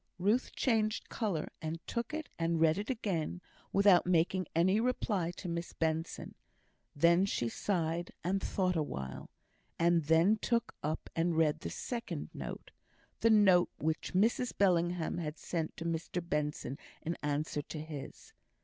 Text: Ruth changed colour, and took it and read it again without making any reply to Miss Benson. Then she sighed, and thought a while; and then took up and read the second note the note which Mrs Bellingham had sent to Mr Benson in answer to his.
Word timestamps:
Ruth 0.17 0.51
changed 0.55 1.09
colour, 1.09 1.49
and 1.61 1.79
took 1.85 2.11
it 2.11 2.27
and 2.39 2.59
read 2.59 2.79
it 2.79 2.89
again 2.89 3.39
without 3.71 4.07
making 4.07 4.47
any 4.55 4.79
reply 4.79 5.29
to 5.37 5.47
Miss 5.47 5.73
Benson. 5.73 6.33
Then 6.95 7.27
she 7.27 7.47
sighed, 7.49 8.11
and 8.23 8.41
thought 8.41 8.75
a 8.75 8.81
while; 8.81 9.29
and 9.77 10.05
then 10.05 10.37
took 10.37 10.73
up 10.81 11.07
and 11.15 11.37
read 11.37 11.59
the 11.59 11.69
second 11.69 12.31
note 12.33 12.71
the 13.19 13.29
note 13.29 13.69
which 13.77 14.15
Mrs 14.15 14.57
Bellingham 14.57 15.19
had 15.19 15.37
sent 15.37 15.77
to 15.77 15.85
Mr 15.85 16.27
Benson 16.27 16.79
in 17.03 17.15
answer 17.21 17.61
to 17.61 17.79
his. 17.79 18.33